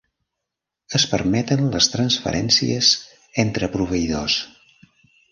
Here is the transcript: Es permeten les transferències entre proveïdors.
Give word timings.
Es 0.99 1.03
permeten 1.09 1.61
les 1.75 1.89
transferències 1.95 2.89
entre 3.43 3.69
proveïdors. 3.75 4.39